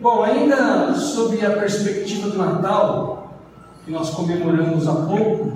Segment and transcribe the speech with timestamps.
[0.00, 3.34] Bom, ainda sobre a perspectiva do Natal,
[3.84, 5.54] que nós comemoramos há pouco,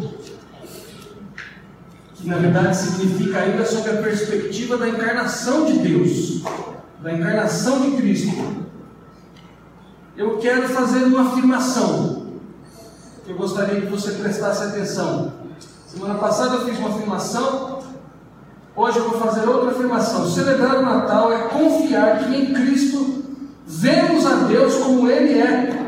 [2.17, 6.43] que na verdade significa ainda sobre a perspectiva da encarnação de Deus,
[7.01, 8.67] da encarnação de Cristo.
[10.17, 12.27] Eu quero fazer uma afirmação
[13.25, 15.35] que eu gostaria que você prestasse atenção.
[15.87, 17.79] Semana passada eu fiz uma afirmação,
[18.75, 20.29] hoje eu vou fazer outra afirmação.
[20.29, 23.22] Celebrar o Natal é confiar que em Cristo
[23.67, 25.83] vemos a Deus como Ele é.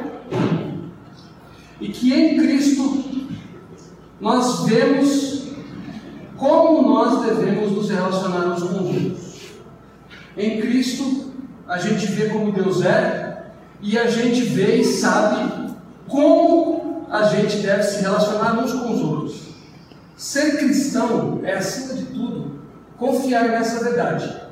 [1.81, 3.04] E que em Cristo
[4.21, 5.44] nós vemos
[6.36, 9.40] como nós devemos nos relacionar uns com os outros.
[10.36, 11.32] Em Cristo
[11.68, 13.45] a gente vê como Deus é
[13.81, 15.75] e a gente vê e sabe
[16.09, 19.40] como a gente deve se relacionar uns com os outros.
[20.17, 22.61] Ser cristão é, acima de tudo,
[22.96, 24.43] confiar nessa verdade.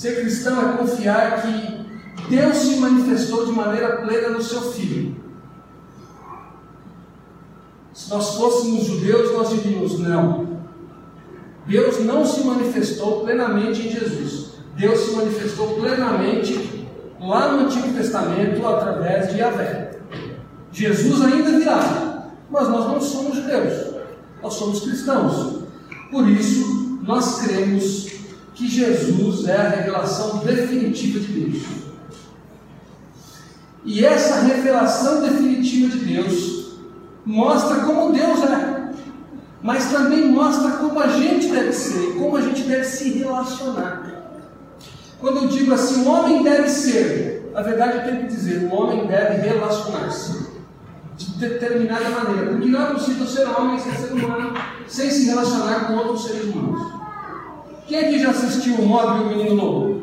[0.00, 5.14] Ser cristão é confiar que Deus se manifestou de maneira plena no seu Filho.
[7.92, 10.58] Se nós fôssemos judeus, nós diríamos: não.
[11.66, 14.52] Deus não se manifestou plenamente em Jesus.
[14.74, 16.88] Deus se manifestou plenamente
[17.20, 19.98] lá no Antigo Testamento através de Yahvé.
[20.72, 23.96] Jesus ainda virá, mas nós não somos judeus,
[24.42, 25.64] nós somos cristãos.
[26.10, 28.09] Por isso, nós cremos
[28.60, 31.62] que Jesus é a revelação definitiva de Deus.
[33.86, 36.74] E essa revelação definitiva de Deus
[37.24, 38.90] mostra como Deus é,
[39.62, 44.36] mas também mostra como a gente deve ser, como a gente deve se relacionar.
[45.18, 48.74] Quando eu digo assim, o homem deve ser, na verdade eu tenho que dizer, o
[48.74, 50.50] homem deve relacionar-se
[51.16, 54.52] de determinada maneira, porque não é possível ser homem, ser ser humano,
[54.86, 56.99] sem se relacionar com outros seres humanos.
[57.90, 60.02] Quem aqui já assistiu o Mob e o Menino Lobo?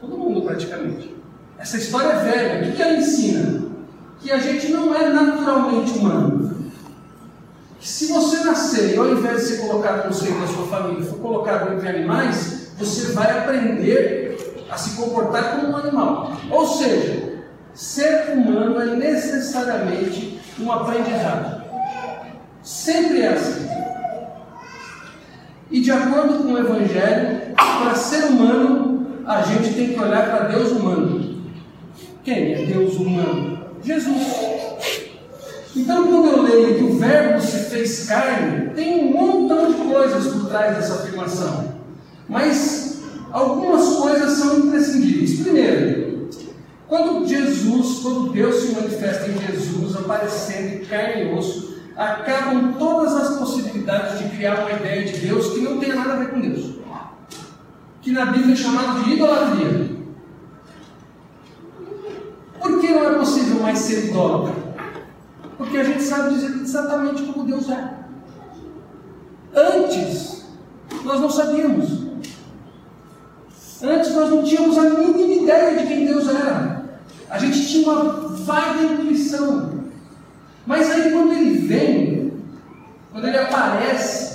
[0.00, 1.14] Todo mundo praticamente.
[1.58, 2.70] Essa história é velha.
[2.70, 3.64] O que ela ensina?
[4.18, 6.72] Que a gente não é naturalmente humano.
[7.78, 11.04] Que se você nascer e ao invés de ser colocado no seio da sua família,
[11.04, 16.32] for colocado entre animais, você vai aprender a se comportar como um animal.
[16.50, 17.42] Ou seja,
[17.74, 21.64] ser humano é necessariamente um aprendizado.
[22.62, 23.71] Sempre é assim.
[25.72, 30.48] E de acordo com o Evangelho, para ser humano, a gente tem que olhar para
[30.48, 31.42] Deus humano.
[32.22, 33.58] Quem é Deus humano?
[33.82, 34.52] Jesus.
[35.74, 40.26] Então, quando eu leio que o Verbo se fez carne, tem um montão de coisas
[40.26, 41.72] por trás dessa afirmação.
[42.28, 43.00] Mas
[43.30, 45.40] algumas coisas são imprescindíveis.
[45.40, 46.28] Primeiro,
[46.86, 53.14] quando Jesus, quando Deus se manifesta em Jesus, aparecendo em carne e osso, acabam todas
[53.14, 56.40] as possibilidades de criar uma ideia de Deus que não tenha nada a ver com
[56.40, 56.76] Deus.
[58.00, 59.92] Que na Bíblia é chamado de idolatria.
[62.60, 64.54] Por que não é possível mais ser idólatra?
[65.56, 67.94] Porque a gente sabe dizer exatamente como Deus é.
[69.54, 70.46] Antes,
[71.04, 72.02] nós não sabíamos.
[73.82, 77.00] Antes nós não tínhamos a mínima ideia de quem Deus era.
[77.28, 79.81] A gente tinha uma vaga intuição.
[80.66, 82.32] Mas aí quando ele vem,
[83.10, 84.32] quando ele aparece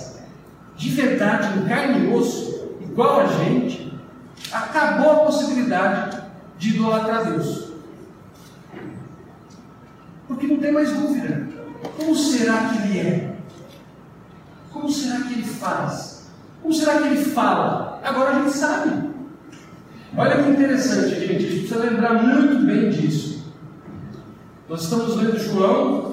[0.75, 3.91] de verdade, em carne e osso, igual a gente,
[4.51, 6.21] acabou a possibilidade
[6.57, 7.71] de idolatrar Deus.
[10.27, 11.47] Porque não tem mais dúvida.
[11.95, 13.35] Como será que ele é?
[14.71, 16.27] Como será que ele faz?
[16.61, 17.99] Como será que ele fala?
[18.03, 19.09] Agora a gente sabe.
[20.15, 21.23] Olha que interessante, gente.
[21.23, 23.53] A gente precisa lembrar muito bem disso.
[24.69, 26.06] Nós estamos lendo João,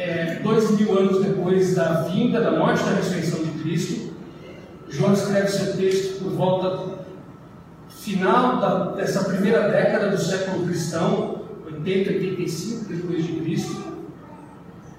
[0.00, 4.14] é, dois mil anos depois da vinda, da morte da ressurreição de Cristo.
[4.88, 7.00] João escreve seu texto por volta
[7.90, 13.90] final da, dessa primeira década do século cristão, 80, 85 depois de Cristo.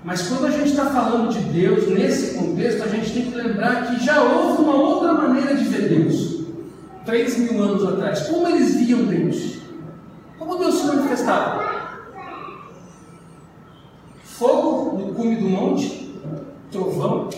[0.04, 3.88] Mas quando a gente está falando de Deus nesse contexto, a gente tem que lembrar
[3.88, 6.42] que já houve uma outra maneira de ver Deus.
[7.06, 8.28] Três mil anos atrás.
[8.28, 9.58] Como eles viam Deus?
[10.38, 11.81] Como Deus se manifestava?
[14.42, 16.10] Fogo no cume do monte,
[16.72, 17.30] trovão,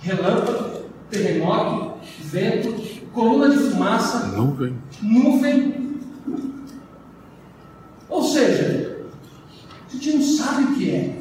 [0.00, 1.92] relâmpago, terremoto,
[2.24, 2.74] vento,
[3.12, 4.74] coluna de fumaça, nuvem.
[5.00, 6.00] nuvem.
[8.08, 9.06] Ou seja,
[9.88, 11.16] a gente não sabe o que é.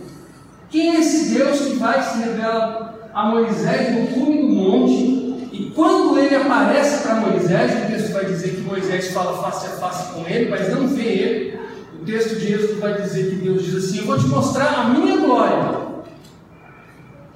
[0.71, 5.13] Quem é esse Deus que vai se revelar a Moisés no cume do monte?
[5.51, 9.69] E quando ele aparece para Moisés, o texto vai dizer que Moisés fala face a
[9.69, 11.62] face com ele, mas não vê ele.
[12.03, 14.89] O texto de Êxodo vai dizer que Deus diz assim: Eu vou te mostrar a
[14.89, 15.77] minha glória.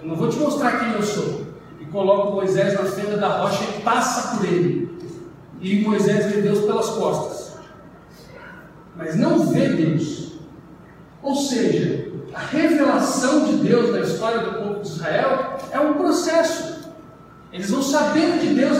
[0.02, 1.48] Eu não vou te mostrar quem eu sou.
[1.80, 4.92] E coloca Moisés na fenda da rocha e passa por ele.
[5.62, 7.54] E Moisés vê Deus pelas costas.
[8.98, 10.34] mas não vê Deus.
[11.24, 16.92] Ou seja, a revelação de Deus na história do povo de Israel é um processo.
[17.54, 18.78] Eles vão sabendo de Deus,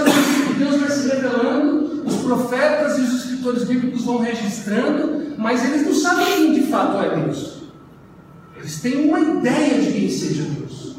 [0.48, 5.86] que Deus vai se revelando, os profetas e os escritores bíblicos vão registrando, mas eles
[5.86, 7.64] não sabem quem de fato é Deus.
[8.56, 10.96] Eles têm uma ideia de quem seja Deus.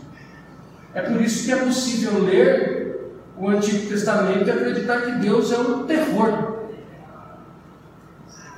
[0.95, 2.79] É por isso que é possível ler
[3.37, 6.59] o Antigo Testamento e acreditar que Deus é um terror.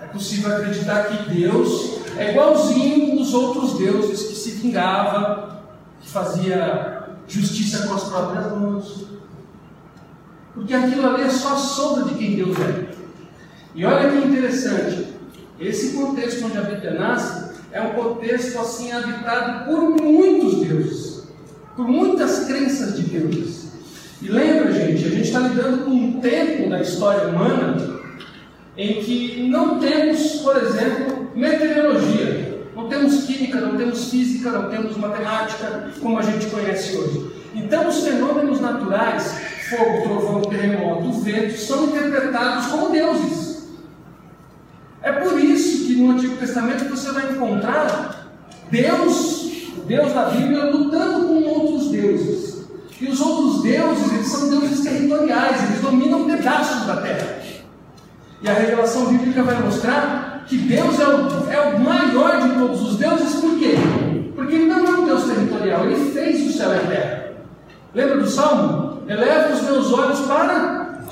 [0.03, 5.63] É possível acreditar que Deus é igualzinho dos outros deuses que se vingava,
[6.01, 9.07] que fazia justiça com as próprias mãos.
[10.55, 12.91] Porque aquilo ali é só sombra de quem Deus é.
[13.75, 15.15] E olha que interessante,
[15.61, 21.25] esse contexto onde a Bíblia nasce é um contexto assim habitado por muitos deuses,
[21.77, 23.71] por muitas crenças de deuses.
[24.23, 28.01] E lembra, gente, a gente está lidando com um tempo da história humana
[28.77, 34.97] em que não temos, por exemplo, meteorologia, não temos química, não temos física, não temos
[34.97, 37.31] matemática, como a gente conhece hoje.
[37.55, 39.37] Então, os fenômenos naturais,
[39.69, 43.50] fogo, trovão, terremoto, vento, são interpretados como deuses.
[45.03, 48.31] É por isso que no Antigo Testamento você vai encontrar
[48.71, 52.65] Deus, Deus da Bíblia, lutando com outros deuses.
[53.01, 57.41] E os outros deuses, eles são deuses territoriais, eles dominam pedaços da terra.
[58.43, 62.83] E a revelação bíblica vai mostrar que Deus é o, é o maior de todos
[62.83, 63.75] os deuses, por quê?
[64.35, 67.33] Porque ele não é um Deus territorial, ele fez o céu e a terra.
[67.95, 69.03] Lembra do Salmo?
[69.09, 71.05] Eleva os meus olhos para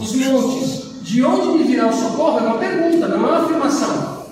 [0.00, 0.83] os montes.
[1.04, 2.38] De onde me virá o socorro?
[2.38, 4.24] É uma pergunta, não é uma afirmação.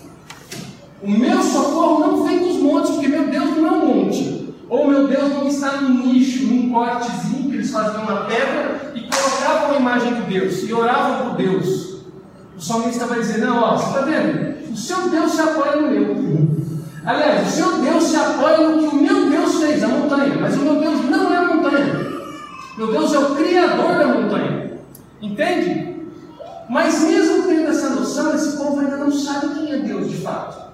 [1.02, 4.54] O meu socorro não vem dos montes, porque meu Deus não é um monte.
[4.70, 9.02] Ou meu Deus não está num nicho, num cortezinho que eles faziam na pedra e
[9.02, 12.04] colocavam a imagem de Deus e oravam por Deus.
[12.56, 14.72] O salmista vai dizer: Não, ó, você está vendo?
[14.72, 16.48] O seu Deus se apoia no meu.
[17.04, 20.38] Aliás, o seu Deus se apoia no que o meu Deus fez, a montanha.
[20.40, 22.12] Mas o meu Deus não é a montanha.
[22.78, 24.72] Meu Deus é o Criador da montanha.
[25.20, 25.91] Entende?
[26.68, 30.72] Mas mesmo tendo essa noção, esse povo ainda não sabe quem é Deus de fato.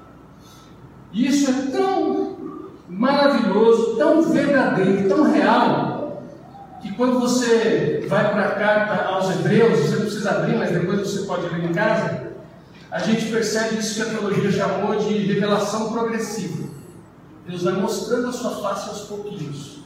[1.12, 2.36] E isso é tão
[2.88, 6.22] maravilhoso, tão verdadeiro, tão real,
[6.80, 11.00] que quando você vai para a carta aos Hebreus, você não precisa abrir, mas depois
[11.00, 12.28] você pode ler em casa,
[12.90, 16.68] a gente percebe isso que a teologia chamou de revelação progressiva.
[17.46, 19.78] Deus vai mostrando a sua face aos pouquinhos.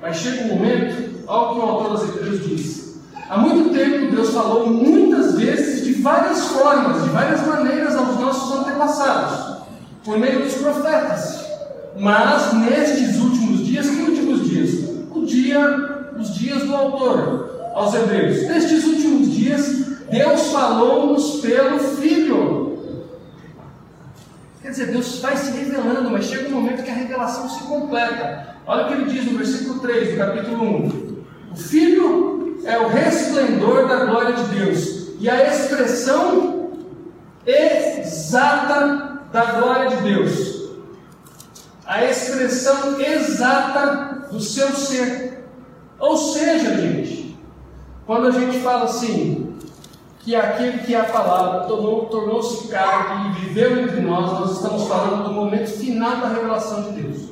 [0.00, 2.83] Mas chega um momento, olha o que o autor das Hebreus diz.
[3.28, 8.58] Há muito tempo Deus falou muitas vezes de várias formas, de várias maneiras aos nossos
[8.58, 9.64] antepassados,
[10.04, 11.44] por meio dos profetas.
[11.98, 14.90] Mas nestes últimos dias, que últimos dias?
[15.14, 18.46] O dia os dias do autor aos Hebreus.
[18.46, 22.78] Nestes últimos dias, Deus falou-nos pelo Filho.
[24.62, 28.54] Quer dizer, Deus vai se revelando, mas chega um momento que a revelação se completa.
[28.66, 31.24] Olha o que ele diz no versículo 3 do capítulo 1.
[31.52, 32.23] O Filho
[32.64, 36.70] é o resplendor da glória de Deus e a expressão
[37.46, 40.54] exata da glória de Deus.
[41.86, 45.46] A expressão exata do seu ser.
[45.98, 47.38] Ou seja, gente,
[48.06, 49.56] quando a gente fala assim,
[50.20, 55.24] que aquele que é a palavra tornou-se carne e viveu entre nós, nós estamos falando
[55.24, 57.28] do momento final da revelação de Deus.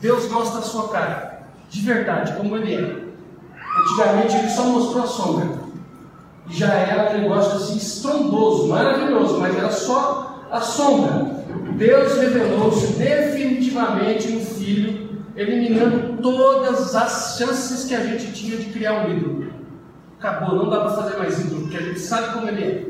[0.00, 3.05] Deus mostra a sua cara, de verdade, como ele é.
[3.76, 5.66] Antigamente ele só mostrou a sombra.
[6.48, 11.44] E já era um negócio assim estrondoso, maravilhoso, mas era só a sombra.
[11.76, 15.06] Deus revelou-se definitivamente no Filho
[15.36, 19.52] eliminando todas as chances que a gente tinha de criar um ídolo.
[20.18, 22.86] Acabou, não dá para fazer mais ídolo, porque a gente sabe como ele é.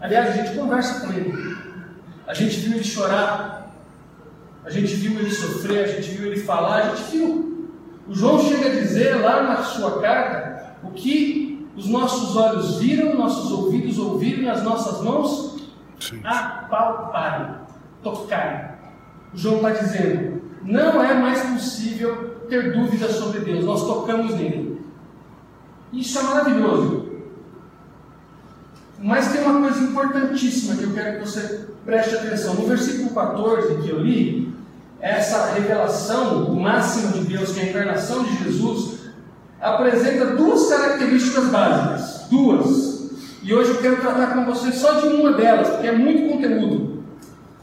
[0.00, 1.56] Aliás, a gente conversa com ele.
[2.26, 3.72] A gente viu ele chorar,
[4.64, 7.55] a gente viu ele sofrer, a gente viu ele falar, a gente viu.
[8.08, 13.16] O João chega a dizer lá na sua carta o que os nossos olhos viram,
[13.16, 15.56] nossos ouvidos ouviram e as nossas mãos
[16.24, 17.66] apalparam,
[18.02, 18.76] tocaram.
[19.34, 24.80] O João está dizendo: não é mais possível ter dúvidas sobre Deus, nós tocamos nele.
[25.92, 27.06] Isso é maravilhoso.
[28.98, 32.54] Mas tem uma coisa importantíssima que eu quero que você preste atenção.
[32.54, 34.45] No versículo 14 que eu li,
[35.00, 39.00] essa revelação máxima de Deus, que é a encarnação de Jesus,
[39.60, 42.26] apresenta duas características básicas.
[42.30, 43.10] Duas.
[43.42, 47.04] E hoje eu quero tratar com você só de uma delas, porque é muito conteúdo.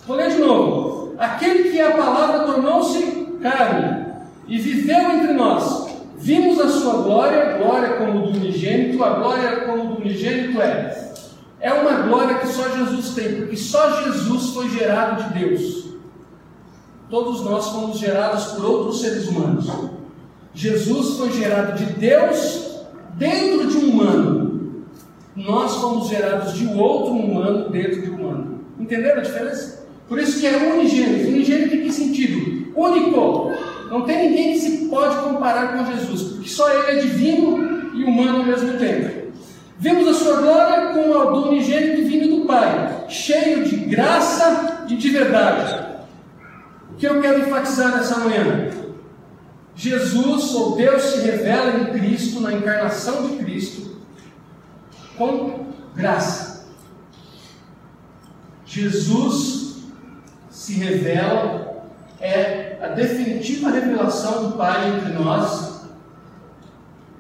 [0.07, 1.15] Vou ler de novo.
[1.17, 4.05] Aquele que a palavra tornou-se carne
[4.47, 5.87] e viveu entre nós.
[6.17, 11.13] Vimos a sua glória, glória como do unigênito, a glória como do unigênito é.
[11.59, 15.82] É uma glória que só Jesus tem, porque só Jesus foi gerado de Deus.
[17.13, 19.67] Todos nós fomos gerados por outros seres humanos.
[20.51, 22.81] Jesus foi gerado de Deus
[23.19, 24.85] dentro de um humano.
[25.35, 28.61] Nós fomos gerados de outro humano dentro de um humano.
[28.79, 29.85] Entenderam a diferença?
[30.09, 31.29] Por isso que é unigênito.
[31.29, 32.73] Unigênito em que sentido?
[32.75, 33.51] Único.
[33.91, 38.03] Não tem ninguém que se pode comparar com Jesus, porque só ele é divino e
[38.05, 39.29] humano ao mesmo tempo.
[39.77, 44.95] Vimos a sua glória com a do unigênito vindo do Pai, cheio de graça e
[44.95, 45.82] de verdade.
[46.93, 48.71] O que eu quero enfatizar nessa manhã?
[49.75, 53.97] Jesus, ou Deus, se revela em Cristo, na encarnação de Cristo,
[55.17, 56.67] com graça.
[58.65, 59.83] Jesus
[60.49, 61.89] se revela,
[62.21, 65.87] é a definitiva revelação do Pai entre nós,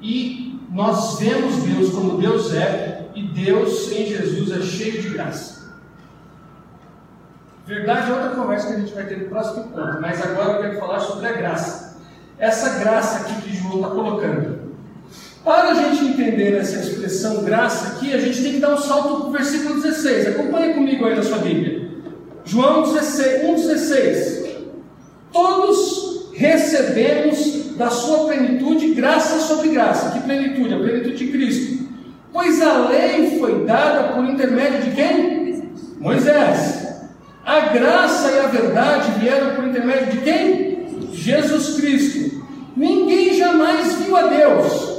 [0.01, 5.62] e nós vemos Deus como Deus é, e Deus em Jesus é cheio de graça.
[7.65, 10.61] Verdade é outra conversa que a gente vai ter no próximo encontro, mas agora eu
[10.61, 11.97] quero falar sobre a graça.
[12.37, 14.63] Essa graça aqui que João está colocando.
[15.45, 19.21] Para a gente entender essa expressão graça aqui, a gente tem que dar um salto
[19.21, 20.27] para o versículo 16.
[20.27, 21.89] Acompanhe comigo aí na sua Bíblia.
[22.43, 24.55] João 16, 1,16.
[25.31, 30.11] Todos recebemos da sua plenitude graça sobre graça.
[30.11, 30.73] Que plenitude?
[30.73, 31.87] A plenitude de Cristo.
[32.33, 35.71] Pois a lei foi dada por intermédio de quem?
[35.99, 36.82] Moisés.
[37.45, 41.11] A graça e a verdade vieram por intermédio de quem?
[41.11, 42.41] Jesus Cristo.
[42.75, 44.93] Ninguém jamais viu a Deus.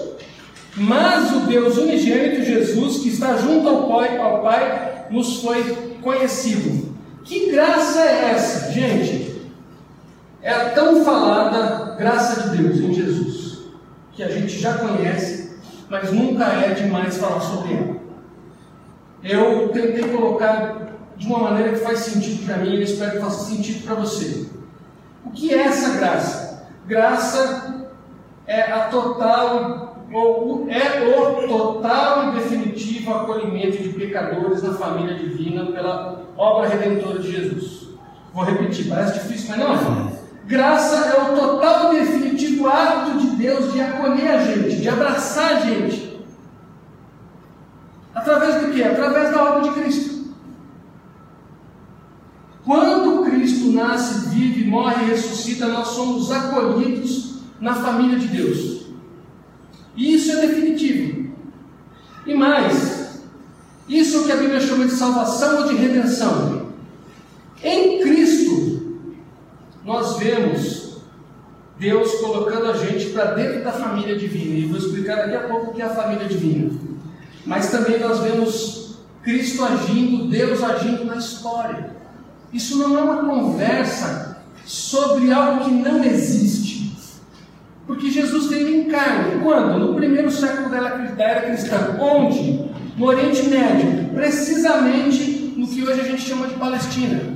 [0.76, 6.94] Mas o Deus unigênito Jesus, que está junto ao Pai, ao Pai, nos foi conhecido.
[7.24, 9.42] Que graça é essa, gente?
[10.42, 13.62] É a tão falada graça de Deus em Jesus,
[14.12, 15.56] que a gente já conhece,
[15.88, 17.94] mas nunca é demais falar sobre ela.
[19.22, 23.44] Eu tentei colocar de uma maneira que faz sentido para mim e espero que faça
[23.44, 24.48] sentido para você.
[25.24, 26.68] O que é essa graça?
[26.86, 27.86] Graça
[28.46, 35.66] é a total ou é o total e definitivo acolhimento de pecadores na família divina
[35.66, 37.88] pela obra redentora de Jesus.
[38.32, 40.24] Vou repetir, parece difícil, mas não é.
[40.46, 45.52] Graça é o total e definitivo ato de Deus de acolher a gente, de abraçar
[45.52, 46.20] a gente.
[48.14, 48.82] Através do que?
[48.82, 50.23] Através da obra de Cristo.
[52.64, 58.86] Quando Cristo nasce, vive, morre e ressuscita, nós somos acolhidos na família de Deus.
[59.96, 61.32] E isso é definitivo.
[62.26, 63.22] E mais,
[63.88, 66.70] isso é o que a Bíblia chama de salvação ou de redenção.
[67.62, 68.98] Em Cristo,
[69.84, 70.84] nós vemos
[71.78, 74.54] Deus colocando a gente para dentro da família divina.
[74.54, 76.72] E vou explicar daqui a pouco o que é a família divina.
[77.44, 81.93] Mas também nós vemos Cristo agindo, Deus agindo na história.
[82.54, 86.96] Isso não é uma conversa sobre algo que não existe.
[87.84, 89.42] Porque Jesus veio em carne.
[89.42, 89.80] Quando?
[89.80, 90.76] No primeiro século da
[91.18, 91.98] era cristã.
[92.00, 92.64] Onde?
[92.96, 94.14] No Oriente Médio.
[94.14, 97.34] Precisamente no que hoje a gente chama de Palestina.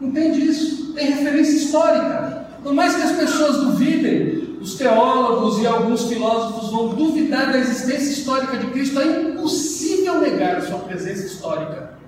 [0.00, 0.92] Entende isso?
[0.94, 2.48] Tem referência histórica.
[2.64, 8.10] Por mais que as pessoas duvidem, os teólogos e alguns filósofos vão duvidar da existência
[8.10, 12.01] histórica de Cristo, é impossível negar a sua presença histórica.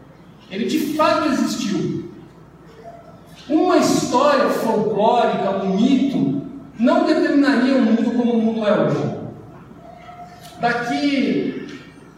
[0.50, 2.10] Ele de fato existiu.
[3.48, 6.42] Uma história folclórica, um mito,
[6.78, 9.14] não determinaria o mundo como o mundo é hoje.
[10.60, 11.66] Daqui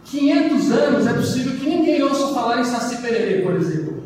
[0.05, 4.03] 500 anos é possível que ninguém ouça falar em Saci Pererê, por exemplo.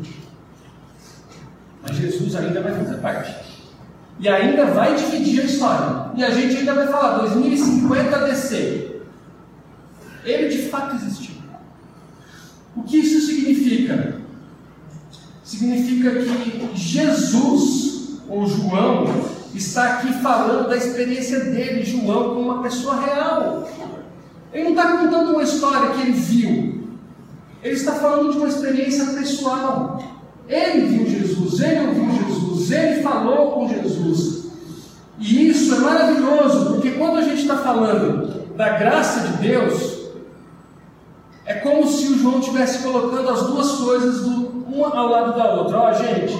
[1.82, 3.34] Mas Jesus ainda vai fazer parte.
[4.18, 6.10] E ainda vai dividir a história.
[6.16, 9.00] E a gente ainda vai falar 2050 DC.
[10.24, 11.31] Ele de fato existiu.
[12.76, 14.16] O que isso significa?
[15.44, 19.06] Significa que Jesus, ou João,
[19.54, 23.68] está aqui falando da experiência dele, João, como uma pessoa real.
[24.52, 26.88] Ele não está contando uma história que ele viu.
[27.62, 30.02] Ele está falando de uma experiência pessoal.
[30.48, 34.46] Ele viu Jesus, ele ouviu Jesus, ele falou com Jesus.
[35.18, 39.91] E isso é maravilhoso, porque quando a gente está falando da graça de Deus,
[41.44, 45.54] é como se o João estivesse colocando as duas coisas do, uma ao lado da
[45.54, 45.78] outra.
[45.78, 46.34] Ó, gente,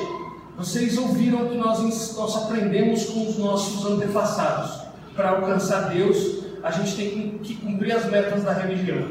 [0.56, 4.82] vocês ouviram que nós, nós aprendemos com os nossos antepassados.
[5.14, 9.08] Para alcançar Deus, a gente tem que cumprir as metas da religião.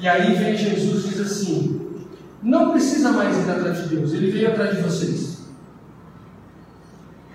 [0.00, 1.88] E aí vem Jesus e diz assim:
[2.42, 5.38] não precisa mais ir atrás de Deus, ele veio atrás de vocês.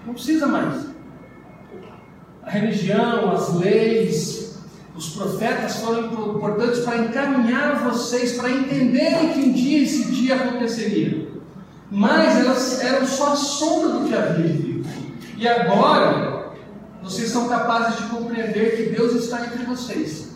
[0.05, 0.87] Não precisa mais.
[2.41, 4.42] A religião, as leis,
[4.95, 11.29] Os profetas foram importantes para encaminhar vocês para entenderem que um dia esse dia aconteceria.
[11.89, 14.85] Mas elas eram só a sombra do que havia vir.
[15.37, 16.51] E agora,
[17.01, 20.33] vocês são capazes de compreender que Deus está entre vocês.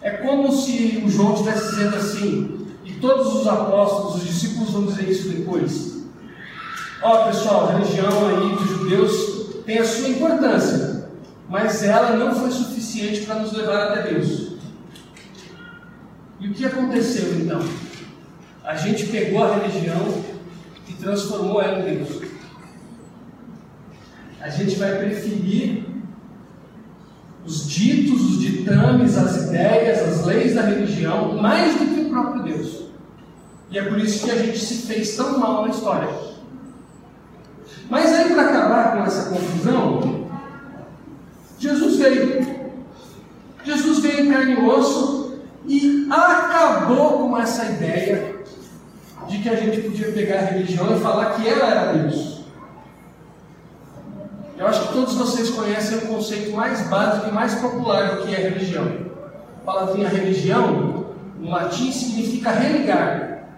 [0.00, 4.86] É como se o João estivesse dizendo assim, e todos os apóstolos, os discípulos vão
[4.86, 6.04] dizer isso depois.
[7.02, 10.93] Ó oh, pessoal, a religião aí dos judeus tem a sua importância,
[11.48, 14.54] mas ela não foi suficiente para nos levar até Deus.
[16.40, 17.60] E o que aconteceu então?
[18.64, 20.24] A gente pegou a religião
[20.88, 22.22] e transformou ela em Deus.
[24.40, 25.84] A gente vai preferir
[27.44, 32.42] os ditos, os ditames, as ideias, as leis da religião mais do que o próprio
[32.42, 32.84] Deus.
[33.70, 36.08] E é por isso que a gente se fez tão mal na história.
[37.90, 40.23] Mas aí, para acabar com essa confusão,
[41.64, 42.46] Jesus veio.
[43.64, 48.34] Jesus veio em carne e osso e acabou com essa ideia
[49.26, 52.44] de que a gente podia pegar a religião e falar que ela era Deus.
[54.58, 58.34] Eu acho que todos vocês conhecem o conceito mais básico e mais popular do que
[58.34, 58.86] é religião.
[59.62, 61.06] A palavrinha religião,
[61.40, 63.48] no latim, significa religar.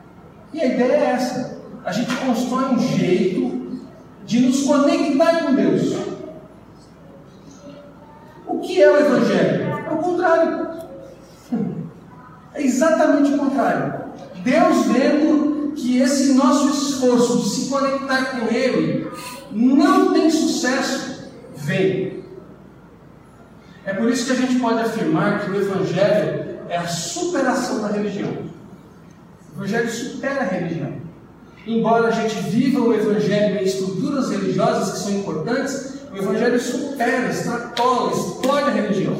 [0.55, 1.61] E a ideia é essa.
[1.85, 3.81] A gente constrói um jeito
[4.25, 6.06] de nos conectar com Deus.
[8.67, 9.63] Que é o Evangelho?
[9.89, 10.69] É o contrário.
[12.55, 13.95] É exatamente o contrário.
[14.43, 19.11] Deus vendo que esse nosso esforço de se conectar com Ele
[19.53, 22.25] não tem sucesso, vem.
[23.85, 27.89] É por isso que a gente pode afirmar que o Evangelho é a superação da
[27.89, 28.33] religião.
[29.55, 30.93] O Evangelho supera a religião.
[31.67, 37.29] Embora a gente viva o Evangelho em estruturas religiosas que são importantes, o Evangelho supera,
[37.29, 38.13] extrapola,
[38.67, 39.17] explode a religião.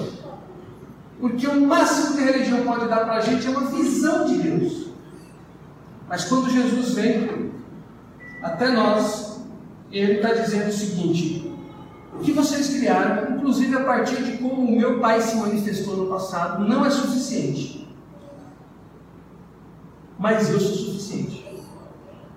[1.21, 4.39] Porque o máximo que a religião pode dar para a gente é uma visão de
[4.39, 4.89] Deus.
[6.09, 7.53] Mas quando Jesus vem
[8.43, 9.41] até nós,
[9.91, 11.53] ele está dizendo o seguinte:
[12.15, 16.07] o que vocês criaram, inclusive a partir de como o meu pai se manifestou no
[16.07, 17.89] passado, não é suficiente.
[20.19, 21.45] Mas eu sou suficiente.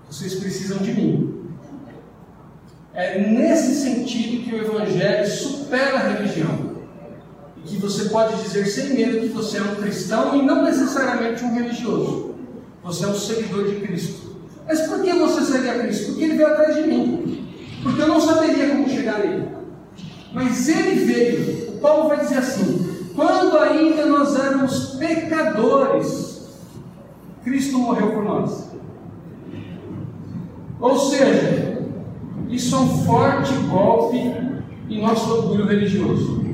[0.10, 1.36] Vocês precisam de mim.
[2.94, 6.69] É nesse sentido que o Evangelho supera a religião.
[7.66, 11.44] E que você pode dizer sem medo que você é um cristão e não necessariamente
[11.44, 12.36] um religioso.
[12.84, 14.36] Você é um seguidor de Cristo.
[14.66, 16.08] Mas por que você seria Cristo?
[16.08, 17.48] Porque ele veio atrás de mim.
[17.84, 19.48] Porque eu não saberia como chegar nele.
[20.34, 21.70] Mas ele veio.
[21.70, 26.48] O Paulo vai dizer assim: quando ainda nós éramos pecadores,
[27.44, 28.70] Cristo morreu por nós.
[30.80, 31.84] Ou seja,
[32.50, 34.18] isso é um forte golpe
[34.90, 36.49] em nosso orgulho religioso.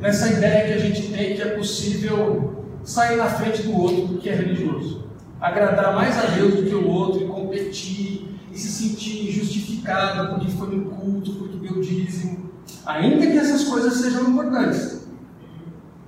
[0.00, 4.30] Nessa ideia que a gente tem que é possível sair na frente do outro porque
[4.30, 5.04] é religioso.
[5.38, 10.50] Agradar mais a Deus do que o outro e competir e se sentir justificado porque
[10.50, 12.50] foi no culto, porque deu dízimo.
[12.86, 15.06] Ainda que essas coisas sejam importantes.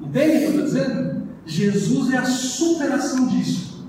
[0.00, 1.22] Entende o que eu estou dizendo?
[1.44, 3.87] Jesus é a superação disso.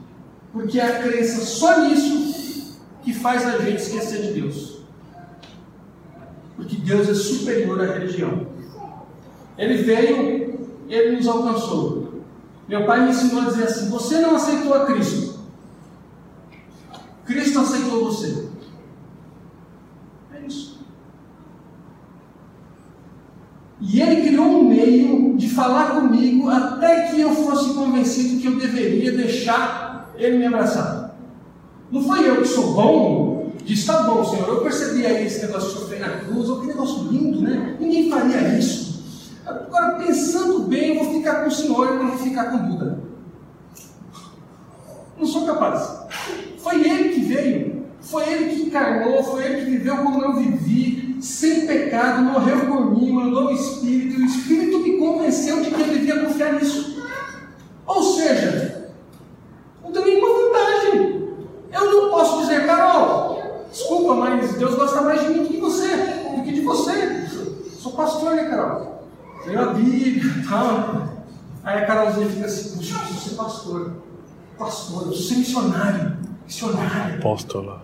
[0.52, 4.80] Porque é a crença só nisso que faz a gente esquecer de Deus.
[6.56, 8.53] Porque Deus é superior à religião.
[9.58, 12.24] Ele veio, ele nos alcançou.
[12.68, 15.40] Meu pai me ensinou a dizer assim: Você não aceitou a Cristo.
[17.26, 18.48] Cristo aceitou você.
[20.34, 20.80] É isso.
[23.82, 28.58] E ele criou um meio de falar comigo até que eu fosse convencido que eu
[28.58, 31.16] deveria deixar ele me abraçar.
[31.92, 35.70] Não foi eu que sou bom, disse, tá bom, Senhor, eu percebi aí esse negócio
[35.70, 37.78] de sofrer na cruz, oh, que negócio lindo, né?
[37.80, 38.93] Ninguém faria isso.
[39.46, 43.00] Agora, pensando bem, eu vou ficar com o Senhor e não vou ficar com Buda.
[45.18, 46.08] Não sou capaz.
[46.58, 51.18] Foi ele que veio, foi ele que encarnou, foi ele que viveu como eu vivi,
[51.22, 55.82] sem pecado, morreu por mim, mandou o Espírito, e o Espírito me convenceu de que
[55.82, 57.04] eu devia confiar nisso.
[57.86, 58.92] Ou seja,
[59.84, 61.30] não tem nenhuma vantagem.
[61.72, 65.88] Eu não posso dizer, Carol, desculpa, mas Deus gosta mais de mim do que você,
[66.36, 67.28] do que de você.
[67.78, 68.93] Sou pastor, né, Carol?
[69.44, 71.14] Tenho a Bíblia e tal.
[71.64, 73.94] Aí a Carolzinha fica assim, puxa, eu preciso ser pastor.
[74.58, 77.16] Pastor, eu preciso ser missionário missionário.
[77.16, 77.80] Apóstolo.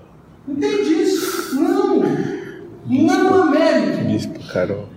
[0.47, 1.55] Entende isso?
[1.55, 1.99] Não.
[2.85, 4.05] Não há mérito.
[4.05, 4.87] Bispo Carol.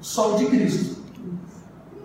[0.00, 1.02] Só o de Cristo.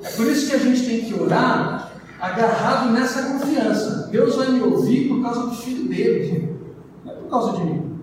[0.04, 4.08] É por isso que a gente tem que orar agarrado nessa confiança.
[4.12, 6.56] Deus vai me ouvir por causa do filho dele,
[7.04, 8.00] não é por causa de mim.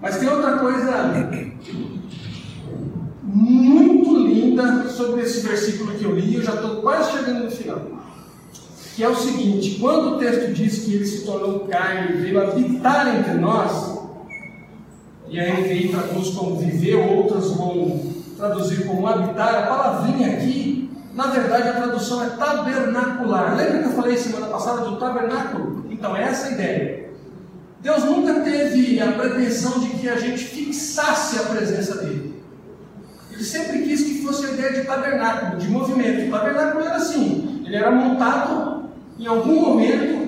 [0.00, 1.12] Mas tem outra coisa
[3.22, 3.93] muito
[4.60, 7.80] ainda sobre esse versículo que eu li, eu já estou quase chegando no final.
[8.94, 12.40] Que é o seguinte: quando o texto diz que ele se tornou carne e veio
[12.40, 13.98] habitar entre nós,
[15.28, 21.26] e aí veio traduz como viver, outras vão traduzir como habitar, a palavrinha aqui, na
[21.26, 23.56] verdade a tradução é tabernacular.
[23.56, 25.84] Lembra que eu falei semana passada do tabernáculo?
[25.90, 27.10] Então, é essa a ideia.
[27.80, 32.33] Deus nunca teve a pretensão de que a gente fixasse a presença dele.
[33.34, 36.28] Ele sempre quis que fosse a ideia de tabernáculo, de movimento.
[36.28, 38.84] O tabernáculo era assim: ele era montado
[39.18, 40.24] em algum momento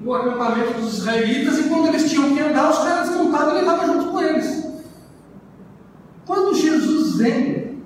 [0.00, 3.86] no acampamento dos israelitas, e quando eles tinham que andar, os caras desmontavam e levavam
[3.86, 4.66] junto com eles.
[6.24, 7.82] Quando Jesus vem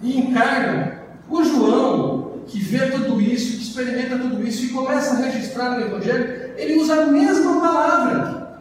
[0.00, 5.26] e encarna, o João, que vê tudo isso, que experimenta tudo isso e começa a
[5.26, 8.60] registrar no Evangelho, ele usa a mesma palavra.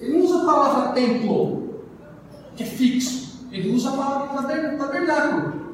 [0.00, 1.82] Ele usa a palavra templo,
[2.54, 3.25] que é fixo.
[3.56, 5.72] Ele usa a palavra tabernáculo.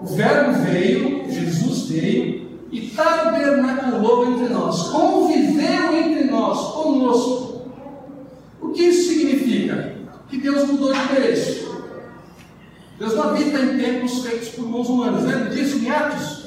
[0.00, 7.72] O Verbo veio, Jesus veio e tabernaculou entre nós, conviveu entre nós, conosco.
[8.60, 9.96] O que isso significa?
[10.28, 11.66] Que Deus mudou de endereço.
[12.96, 15.24] Deus não habita em templos feitos por mãos humanas.
[15.24, 16.46] Lembra disso em Atos?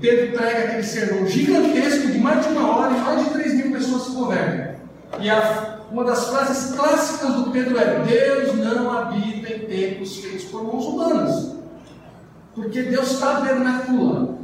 [0.00, 3.72] Pedro prega aquele sermão gigantesco de mais de uma hora e mais de 3 mil
[3.72, 4.76] pessoas se convertem.
[5.20, 10.44] E a uma das frases clássicas do Pedro é: Deus não habita em templos feitos
[10.44, 11.52] por mãos humanas.
[12.54, 14.38] Porque Deus tabernacula.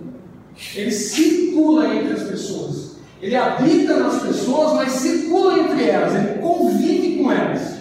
[0.75, 2.97] Ele circula entre as pessoas.
[3.21, 6.15] Ele habita nas pessoas, mas circula entre elas.
[6.15, 7.77] Ele convive com elas.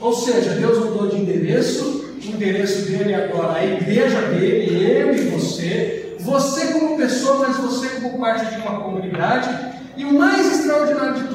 [0.00, 2.04] Ou seja, Deus mudou de endereço.
[2.24, 6.16] O endereço dele é agora a igreja dele, eu e você.
[6.20, 9.74] Você como pessoa, mas você como parte de uma comunidade.
[9.96, 11.33] E o mais extraordinário de tudo,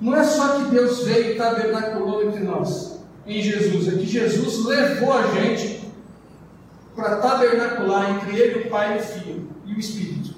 [0.00, 4.64] não é só que Deus veio e tabernaculou entre nós, em Jesus, é que Jesus
[4.64, 5.86] levou a gente
[6.94, 10.34] para tabernacular entre Ele, o Pai, o Filho e o Espírito.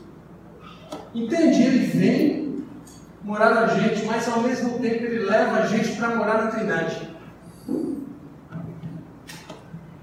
[1.15, 1.63] Entende?
[1.63, 2.65] Ele vem
[3.23, 7.11] morar na gente, mas ao mesmo tempo Ele leva a gente para morar na Trindade.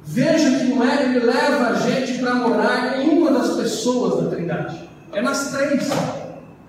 [0.03, 4.29] Veja que não é, Ele leva a gente para morar em uma das pessoas da
[4.29, 4.89] Trindade.
[5.13, 5.89] É nas três: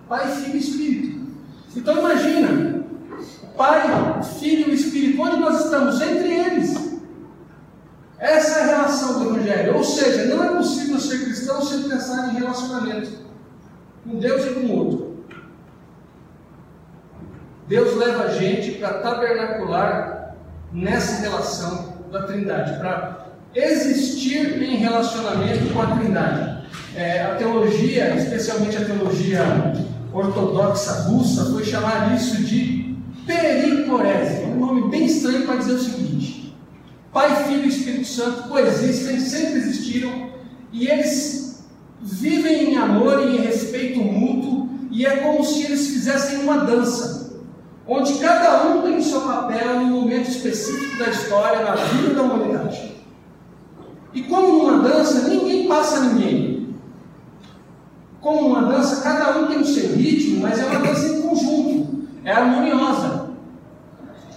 [0.08, 1.20] Pai, Filho e Espírito.
[1.76, 2.77] Então imagina,
[3.56, 6.00] Pai, Filho e Espírito, onde nós estamos?
[6.00, 6.88] Entre eles.
[8.18, 9.76] Essa é a relação do Evangelho.
[9.76, 13.10] Ou seja, não é possível ser cristão sem pensar em relacionamento
[14.04, 15.18] com Deus e com o outro.
[17.68, 20.34] Deus leva a gente para tabernacular
[20.72, 26.58] nessa relação da Trindade, para existir em relacionamento com a Trindade.
[26.94, 29.42] É, a teologia, especialmente a teologia
[30.12, 32.77] ortodoxa russa, foi chamar isso de
[33.28, 36.56] pericorese, um nome bem estranho para dizer o seguinte:
[37.12, 40.30] Pai, Filho e Espírito Santo coexistem, sempre existiram,
[40.72, 41.62] e eles
[42.00, 47.38] vivem em amor e em respeito mútuo, e é como se eles fizessem uma dança,
[47.86, 52.14] onde cada um tem o seu papel em um momento específico da história, na vida
[52.14, 52.96] da humanidade.
[54.14, 56.74] E como numa dança, ninguém passa ninguém.
[58.20, 62.08] Como numa dança, cada um tem o seu ritmo, mas é uma dança em conjunto,
[62.24, 63.17] é harmoniosa.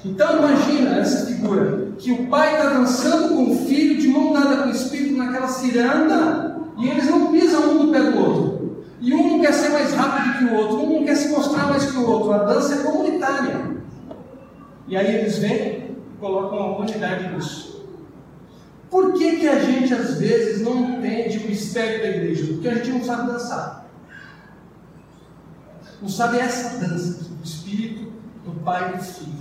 [0.03, 4.63] Então imagina essa figura, que o pai está dançando com o filho, de mão dada
[4.63, 8.85] com o espírito naquela ciranda, e eles não pisam um no pé do outro.
[8.99, 11.67] E um não quer ser mais rápido que o outro, um não quer se mostrar
[11.67, 12.33] mais que o outro.
[12.33, 13.77] A dança é comunitária.
[14.87, 17.85] E aí eles vêm e colocam a humanidade nisso.
[18.89, 22.53] Por que, que a gente às vezes não entende o mistério da igreja?
[22.53, 23.89] Porque a gente não sabe dançar.
[26.01, 28.11] Não sabe essa dança do Espírito,
[28.43, 29.40] do Pai e do Filho.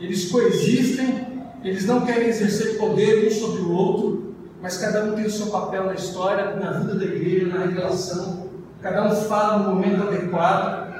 [0.00, 1.26] Eles coexistem,
[1.62, 5.46] eles não querem exercer poder um sobre o outro, mas cada um tem o seu
[5.48, 8.48] papel na história, na vida da igreja, na revelação.
[8.80, 10.90] Cada um fala no momento adequado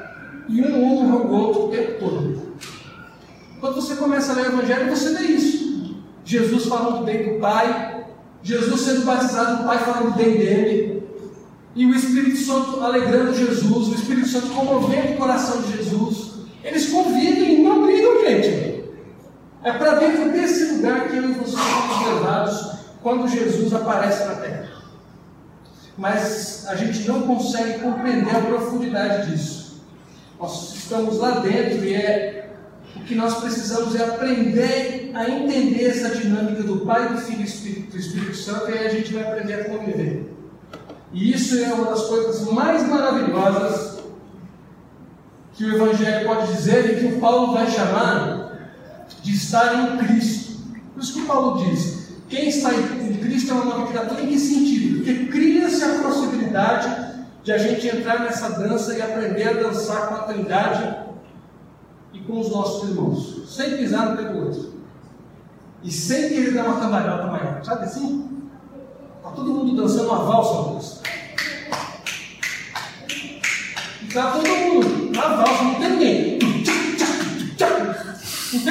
[0.48, 2.40] e um honra o outro o tempo todo.
[3.58, 5.96] Quando você começa a ler o Evangelho, você vê isso.
[6.24, 8.06] Jesus falando bem do Pai,
[8.42, 11.02] Jesus sendo batizado, o Pai falando bem dele,
[11.74, 16.30] e o Espírito Santo alegrando Jesus, o Espírito Santo comovendo o coração de Jesus.
[16.62, 18.84] Eles convivem e não brigam, gente.
[19.62, 22.70] É para dentro desse lugar que eu e você somos levados
[23.02, 24.70] quando Jesus aparece na terra.
[25.98, 29.82] Mas a gente não consegue compreender a profundidade disso.
[30.38, 32.50] Nós estamos lá dentro e é
[32.96, 37.42] o que nós precisamos é aprender a entender essa dinâmica do Pai, do Filho e
[37.42, 40.34] do Espírito, do Espírito Santo, e aí a gente vai aprender a conviver.
[41.12, 44.00] E isso é uma das coisas mais maravilhosas
[45.54, 48.39] que o Evangelho pode dizer e que o Paulo vai chamar
[49.22, 50.60] de estar em Cristo.
[50.94, 54.38] Por isso que Paulo diz: Quem está em Cristo é uma nova criatura em que
[54.38, 54.96] sentido?
[54.98, 57.10] Porque cria-se a possibilidade
[57.42, 61.10] de a gente entrar nessa dança e aprender a dançar com a Trindade
[62.12, 64.80] e com os nossos irmãos, sem pisar no pé outro.
[65.82, 68.48] E sem querer dar uma cambalhota maior, sabe assim?
[69.16, 71.00] Está todo mundo dançando uma valsa, Deus.
[74.02, 74.49] Está todo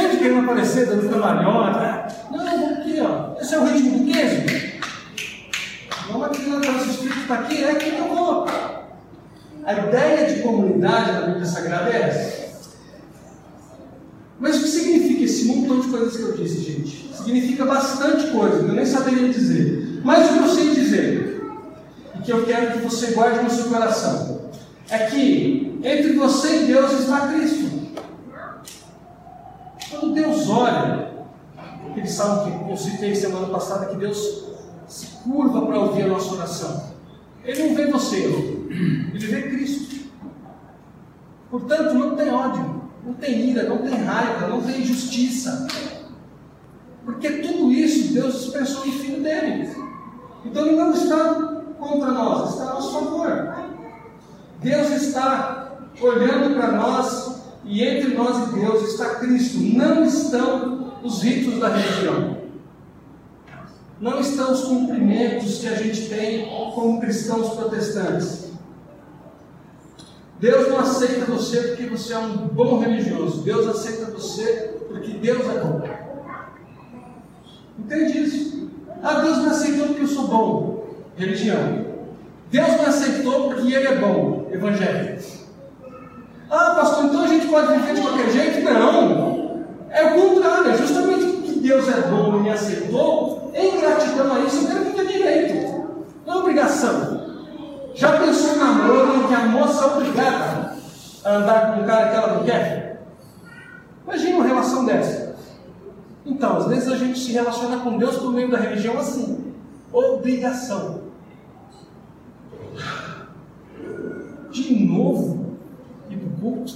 [0.10, 2.08] Não de querendo aparecer dando cambalhota.
[2.32, 3.40] Não, vamos aqui, ó.
[3.40, 4.70] Esse é o ritmo do queijo.
[6.08, 8.48] Vamos aqui, o nosso espírito está aqui, é aqui que eu vou.
[9.64, 12.50] A ideia de comunidade na Bíblia Sagrada é essa.
[14.40, 17.16] Mas o que significa esse montão de coisas que eu disse, gente?
[17.16, 20.02] Significa bastante coisa, eu nem saberia dizer.
[20.04, 21.44] Mas o que eu sei dizer,
[22.16, 24.50] e que eu quero que você guarde no seu coração,
[24.90, 27.79] é que entre você e Deus está Cristo.
[29.90, 31.12] Quando Deus olha,
[31.90, 34.46] aquele salmo que eu citei semana passada, que Deus
[34.88, 36.90] se curva para ouvir a nossa oração.
[37.44, 40.10] Ele não vê você, ele vê Cristo.
[41.50, 45.68] Portanto, não tem ódio, não tem ira, não tem raiva, não tem injustiça.
[47.04, 49.70] Porque tudo isso Deus expressou no Filho dele.
[50.46, 51.34] Então ele não está
[51.80, 53.56] contra nós, está a nosso favor.
[54.62, 59.60] Deus está olhando para nós e entre nós e Deus está Cristo.
[59.60, 62.38] Não estão os ritos da religião.
[64.00, 68.50] Não estão os cumprimentos que a gente tem como cristãos protestantes.
[70.40, 73.42] Deus não aceita você porque você é um bom religioso.
[73.42, 75.82] Deus aceita você porque Deus é bom.
[77.78, 78.70] Entende isso?
[79.04, 80.88] Ah, Deus me aceitou porque eu sou bom.
[81.18, 81.86] Religião.
[82.50, 84.48] Deus me aceitou porque Ele é bom.
[84.50, 85.20] Evangelho.
[86.50, 88.64] Ah, pastor, então a gente pode viver de qualquer jeito?
[88.64, 89.66] Não.
[89.92, 90.72] É o contrário.
[90.72, 93.52] É justamente porque Deus é bom e me aceitou.
[93.54, 95.86] Em gratidão a isso, eu quero viver direito.
[96.26, 97.20] Não é obrigação.
[97.94, 100.76] Já pensou em namoro em que a moça é obrigada
[101.24, 103.04] a andar com um cara que ela não quer?
[104.06, 105.36] Imagina uma relação dessa.
[106.26, 109.54] Então, às vezes a gente se relaciona com Deus por meio da religião assim.
[109.92, 111.02] Obrigação.
[114.52, 115.39] De novo,
[116.40, 116.74] culto.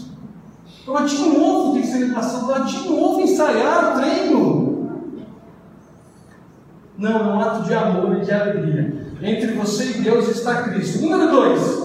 [0.82, 4.74] Então, de novo tem que ser celebração, de novo ensaiar o treino.
[6.98, 9.04] Não, é um ato de amor e de alegria.
[9.22, 11.02] Entre você e Deus está Cristo.
[11.02, 11.84] Número dois.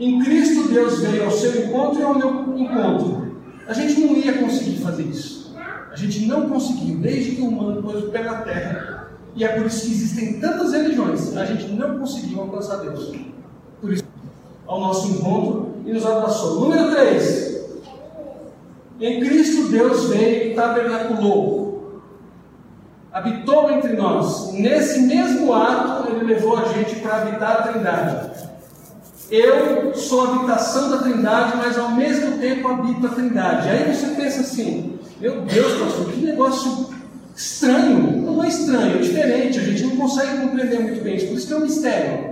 [0.00, 3.36] Em Cristo Deus veio ao seu encontro e ao meu encontro.
[3.68, 5.54] A gente não ia conseguir fazer isso.
[5.90, 9.10] A gente não conseguiu, desde que o humano pôs o pé na terra.
[9.36, 11.36] E é por isso que existem tantas religiões.
[11.36, 13.12] A gente não conseguiu alcançar Deus.
[13.80, 14.04] Por isso,
[14.66, 16.60] ao nosso encontro e nos abraçou.
[16.60, 17.52] Número 3.
[19.00, 22.02] Em Cristo Deus veio e tabernaculou.
[23.12, 24.52] Habitou entre nós.
[24.52, 28.30] Nesse mesmo ato, Ele levou a gente para habitar a Trindade.
[29.30, 33.68] Eu sou a habitação da Trindade, mas ao mesmo tempo habito a Trindade.
[33.68, 36.90] Aí você pensa assim: meu Deus, pastor, que negócio
[37.34, 38.22] estranho.
[38.22, 39.58] Não é estranho, é diferente.
[39.58, 41.26] A gente não consegue compreender muito bem isso.
[41.26, 42.31] Por isso que é um mistério.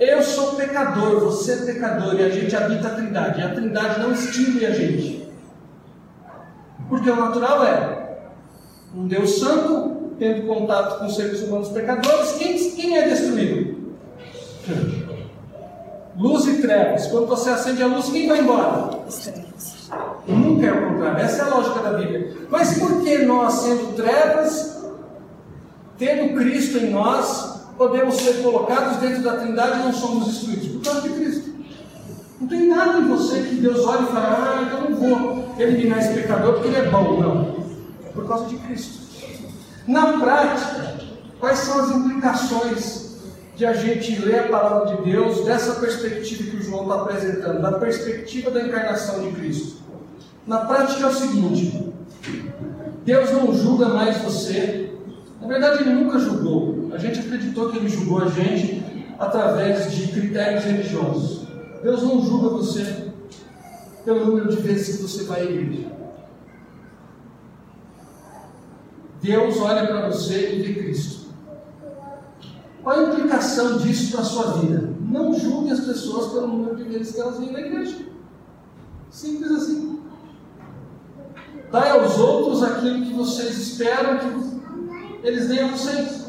[0.00, 3.38] Eu sou pecador, você é pecador e a gente habita a Trindade.
[3.38, 5.28] E a Trindade não estimule a gente.
[6.88, 8.18] Porque o natural é
[8.96, 12.32] um Deus santo tendo contato com seres humanos pecadores.
[12.32, 13.92] Quem, quem é destruído?
[16.16, 17.06] Luz e trevas.
[17.08, 19.00] Quando você acende a luz, quem vai embora?
[20.26, 21.20] Nunca é o contrário.
[21.20, 22.36] Essa é a lógica da Bíblia.
[22.48, 24.82] Mas por que nós, sendo trevas,
[25.98, 30.68] tendo Cristo em nós, podemos ser colocados dentro da Trindade e não somos destruídos?
[30.68, 31.50] Por causa de Cristo.
[32.38, 35.98] Não tem nada em você que Deus olhe e fale, ah, então não vou eliminar
[35.98, 37.18] esse pecador porque ele é bom.
[37.18, 37.64] Não.
[38.04, 39.00] É por causa de Cristo.
[39.88, 41.00] Na prática,
[41.38, 43.16] quais são as implicações
[43.56, 47.62] de a gente ler a palavra de Deus dessa perspectiva que o João está apresentando,
[47.62, 49.80] da perspectiva da encarnação de Cristo?
[50.46, 51.94] Na prática é o seguinte:
[53.06, 54.92] Deus não julga mais você.
[55.40, 56.79] Na verdade, Ele nunca julgou.
[56.92, 58.82] A gente acreditou que Ele julgou a gente
[59.18, 61.46] através de critérios religiosos.
[61.82, 63.10] Deus não julga você
[64.04, 65.92] pelo número de vezes que você vai à igreja.
[69.22, 71.30] Deus olha para você e vê Cristo.
[72.82, 74.94] Qual a implicação disso para a sua vida?
[75.00, 77.98] Não julgue as pessoas pelo número de vezes que elas vêm na igreja.
[79.10, 80.00] Simples assim.
[81.70, 86.19] Dai aos outros aquilo que vocês esperam que eles deem a vocês.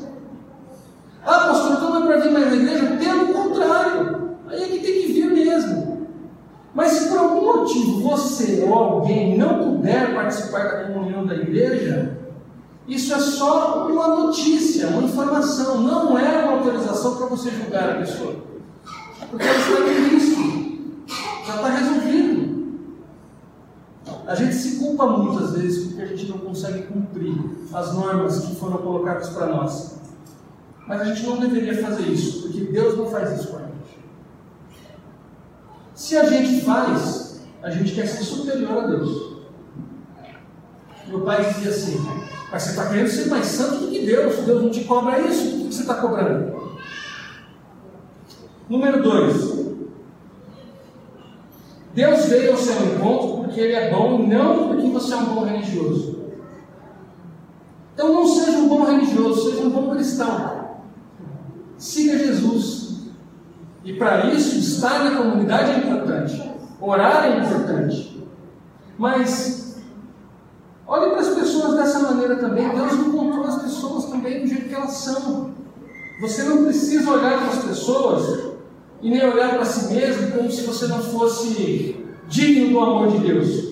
[1.24, 2.98] Ah, pastor, então não é para vir mais na igreja?
[2.98, 4.32] Pelo contrário.
[4.48, 6.08] Aí é que tem que vir mesmo.
[6.74, 12.18] Mas se por algum motivo você ou alguém não puder participar da comunhão da igreja,
[12.88, 17.96] Isso é só uma notícia, uma informação, não é uma autorização para você julgar a
[17.96, 18.36] pessoa.
[19.30, 20.42] Porque ela está em Cristo,
[21.48, 22.82] já está resolvido.
[24.28, 27.34] A gente se culpa muitas vezes porque a gente não consegue cumprir
[27.74, 30.01] as normas que foram colocadas para nós.
[30.92, 33.98] Mas a gente não deveria fazer isso, porque Deus não faz isso com a gente.
[35.96, 39.38] Se a gente faz, a gente quer ser superior a Deus.
[41.08, 41.98] Meu pai dizia assim:
[42.52, 45.48] Mas você está querendo ser mais santo do que Deus, Deus não te cobra isso,
[45.48, 46.78] o que você está cobrando?
[48.68, 49.62] Número 2.
[51.94, 55.46] Deus veio ao seu encontro porque Ele é bom, não porque você é um bom
[55.46, 56.20] religioso.
[57.94, 60.61] Então não seja um bom religioso, seja um bom cristão.
[61.82, 63.00] Siga Jesus.
[63.84, 66.52] E para isso, estar na comunidade é importante.
[66.80, 68.24] Orar é importante.
[69.00, 69.82] Mas
[70.86, 72.70] olhe para as pessoas dessa maneira também.
[72.70, 75.56] Deus encontrou as pessoas também do jeito que elas são.
[76.22, 78.52] Você não precisa olhar para as pessoas
[79.02, 83.28] e nem olhar para si mesmo como se você não fosse digno do amor de
[83.28, 83.72] Deus.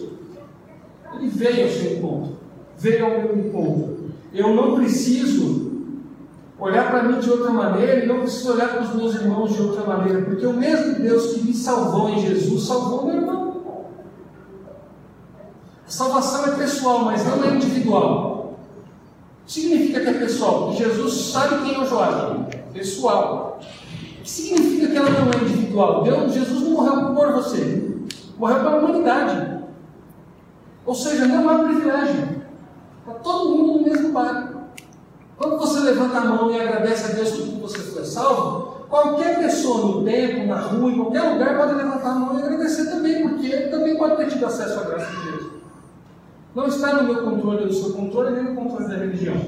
[1.13, 2.37] Ele veio ao seu encontro,
[2.75, 4.09] veio ao meu encontro.
[4.33, 5.68] Eu não preciso
[6.59, 9.61] olhar para mim de outra maneira e não preciso olhar para os meus irmãos de
[9.61, 13.49] outra maneira, porque o mesmo Deus que me salvou em Jesus salvou meu irmão.
[15.87, 18.59] A salvação é pessoal, mas não é individual.
[19.47, 22.45] Significa que é pessoal, porque Jesus sabe quem é o Joaquim.
[22.73, 23.59] Pessoal
[24.21, 26.03] que significa que ela não é individual?
[26.03, 27.97] Deus, Jesus não morreu por você,
[28.37, 29.59] morreu pela humanidade.
[30.85, 32.43] Ou seja, não é um privilégio.
[32.99, 34.48] Está todo mundo no mesmo barco.
[35.39, 39.39] Quando você levanta a mão e agradece a Deus por que você foi salvo, qualquer
[39.39, 43.25] pessoa no templo, na rua, em qualquer lugar pode levantar a mão e agradecer também,
[43.25, 45.51] porque ele também pode ter tido acesso à graça de Deus.
[46.53, 49.41] Não está no meu controle, no seu controle, nem no controle da religião.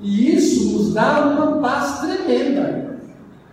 [0.00, 3.00] E isso nos dá uma paz tremenda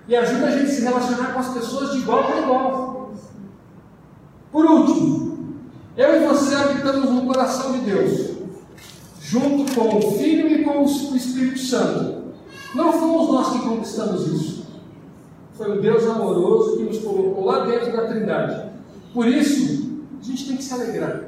[0.08, 3.12] e ajuda a gente a se relacionar com as pessoas de igual para igual.
[4.52, 5.56] Por último,
[5.98, 8.33] eu e você habitamos no coração de Deus,
[9.24, 12.34] junto com o Filho e com o Espírito Santo.
[12.76, 14.66] Não fomos nós que conquistamos isso.
[15.54, 18.70] Foi o Deus amoroso que nos colocou lá dentro da Trindade.
[19.14, 21.24] Por isso, a gente tem que se alegrar.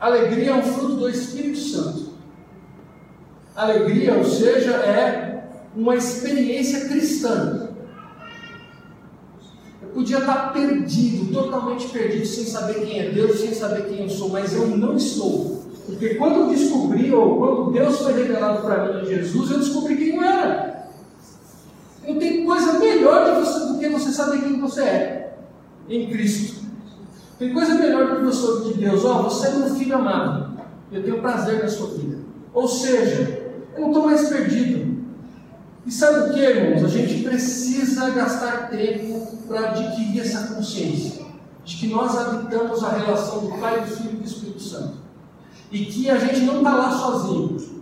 [0.00, 2.12] Alegria é um fruto do Espírito Santo.
[3.54, 5.44] Alegria, ou seja, é
[5.76, 7.71] uma experiência cristã.
[9.94, 14.30] Podia estar perdido, totalmente perdido, sem saber quem é Deus, sem saber quem eu sou,
[14.30, 15.62] mas eu não estou.
[15.86, 19.96] Porque quando eu descobri, ou quando Deus foi revelado para mim em Jesus, eu descobri
[19.96, 20.88] quem eu era.
[22.06, 25.34] Não tem coisa melhor você, do que você saber quem você é
[25.88, 26.62] em Cristo.
[27.38, 29.96] Tem coisa melhor do que você ouvir de Deus, ó, oh, você é meu filho
[29.96, 30.58] amado,
[30.90, 32.18] eu tenho prazer na sua vida.
[32.54, 33.42] Ou seja,
[33.74, 34.81] eu não estou mais perdido.
[35.84, 36.84] E sabe o que, irmãos?
[36.84, 41.22] A gente precisa gastar tempo para adquirir essa consciência
[41.64, 44.94] de que nós habitamos a relação do Pai, do Filho e do Espírito Santo.
[45.70, 47.72] E que a gente não está lá sozinho.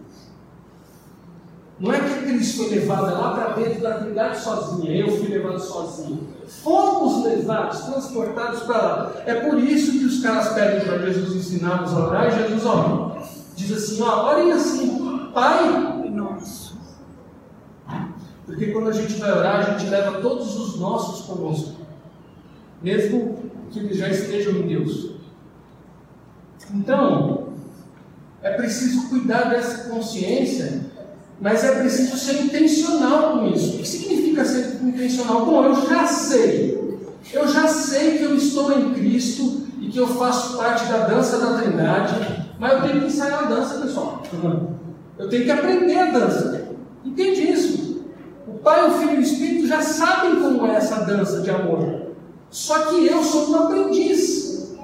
[1.79, 5.59] Não é que Cristo foi levado lá para dentro da Trindade sozinha, eu fui levado
[5.59, 6.29] sozinho.
[6.47, 9.13] Fomos levados, transportados para lá.
[9.25, 13.17] É por isso que os caras pedem para Jesus ensinar-nos a orar, e Jesus ó,
[13.57, 16.00] diz assim: ó, orem assim, Pai
[18.47, 21.77] porque quando a gente vai orar, a gente leva todos os nossos conosco,
[22.83, 23.39] mesmo
[23.71, 25.11] que eles já estejam em Deus.
[26.75, 27.49] Então,
[28.43, 30.91] é preciso cuidar dessa consciência,
[31.41, 33.75] mas é preciso ser intencional com isso.
[33.75, 35.45] O que significa ser intencional?
[35.45, 36.99] Bom, eu já sei.
[37.33, 41.39] Eu já sei que eu estou em Cristo e que eu faço parte da dança
[41.39, 44.23] da Trindade, mas eu tenho que ensaiar a dança, pessoal.
[45.19, 46.69] Eu tenho que aprender a dança.
[47.05, 48.00] Entende isso?
[48.63, 52.11] Pai, o Filho e o Espírito já sabem como é essa dança de amor.
[52.51, 54.75] Só que eu sou um aprendiz.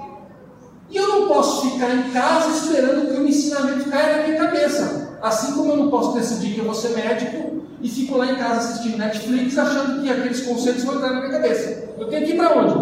[0.89, 5.17] E eu não posso ficar em casa esperando que o ensinamento caia na minha cabeça.
[5.21, 8.35] Assim como eu não posso decidir que eu vou ser médico e fico lá em
[8.35, 11.89] casa assistindo Netflix achando que aqueles conceitos vão entrar na minha cabeça.
[11.97, 12.73] Eu tenho que ir para onde?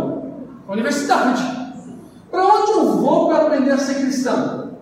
[0.65, 1.43] Para universidade.
[2.29, 4.77] Para onde eu vou para aprender a ser cristão?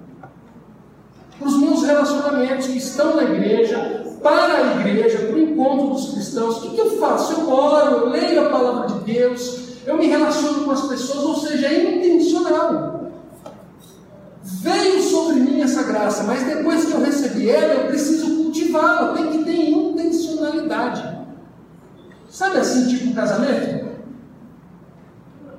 [1.39, 6.13] Para os meus relacionamentos que estão na igreja, para a igreja, para o encontro dos
[6.13, 7.34] cristãos, o que, que eu faço?
[7.34, 11.36] Eu oro, eu leio a palavra de Deus, eu me relaciono com as pessoas, ou
[11.36, 13.11] seja, é intencional.
[14.41, 19.30] Veio sobre mim essa graça, mas depois que eu recebi ela, eu preciso cultivá-la, tem
[19.30, 21.17] que ter intencionalidade.
[22.30, 23.93] Sabe assim, tipo um casamento?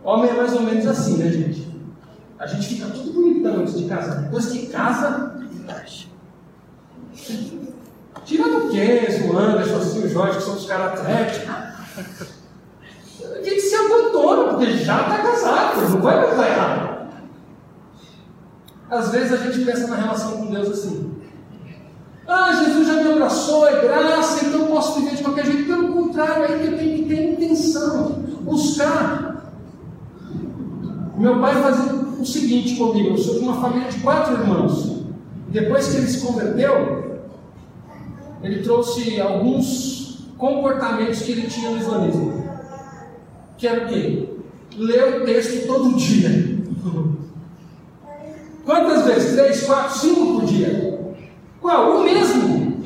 [0.03, 1.69] Homem é mais ou menos assim, né, gente?
[2.39, 4.23] A gente fica tudo bonitão antes de casar.
[4.23, 5.35] Depois que casa,
[8.25, 12.35] Tirando o Kenzo, o Anderson, assim, o Jorge, que são os caras atléticos.
[13.43, 16.95] Gente se abandona, porque já está casado, não vai mais errado.
[18.91, 21.15] Às vezes a gente pensa na relação com Deus assim.
[22.27, 25.67] Ah, Jesus já me abraçou, é graça, então eu posso viver de qualquer jeito.
[25.67, 29.53] Pelo contrário, é aí que eu tenho que ter intenção, buscar.
[31.17, 35.05] Meu pai fazia o seguinte comigo: eu sou de uma família de quatro irmãos.
[35.49, 37.14] Depois que ele se converteu,
[38.45, 42.45] ele trouxe alguns comportamentos que ele tinha no islamismo.
[43.57, 44.29] Que era o quê?
[44.77, 46.59] Ler o texto todo dia.
[48.65, 49.35] Quantas vezes?
[49.35, 51.15] Três, quatro, cinco por dia.
[51.61, 52.01] Qual?
[52.01, 52.83] O mesmo.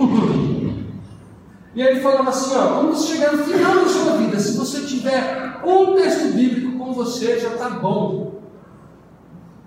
[1.74, 5.60] E ele falava assim: ó, quando chegar no final da sua vida, se você tiver
[5.64, 8.40] um texto bíblico com você, já está bom.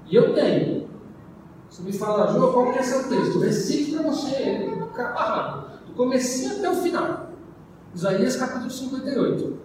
[0.10, 0.88] E eu tenho.
[1.70, 3.40] Você me fala, João, qual que é seu texto?
[3.40, 4.70] Recite para você,
[5.92, 7.32] do comecinho até o final.
[7.94, 9.58] Isaías capítulo 58.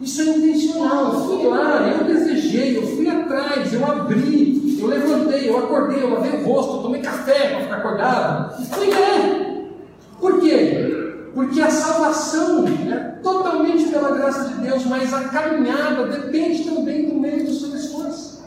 [0.00, 1.12] Isso é intencional.
[1.12, 6.10] Eu fui lá, eu desejei, eu fui atrás, eu abri, eu levantei, eu acordei, eu
[6.10, 8.66] lavei o rosto, eu tomei café para ficar acordado.
[8.66, 9.72] Fui ler.
[10.20, 11.30] Por quê?
[11.34, 17.14] Porque a salvação é totalmente pela graça de Deus, mas a caminhada depende também do
[17.14, 18.44] meio dos seus esforços.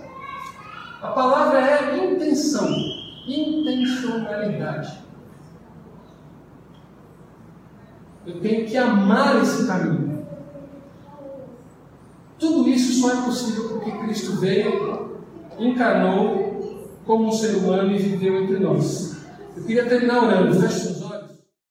[1.02, 2.68] A palavra é intenção,
[3.28, 5.09] intencionalidade.
[8.26, 10.26] Eu tenho que amar esse caminho.
[12.38, 15.18] Tudo isso só é possível porque Cristo veio,
[15.58, 19.18] encarnou como um ser humano e viveu entre nós.
[19.58, 20.60] Eu queria terminar orando.
[20.60, 20.99] Feche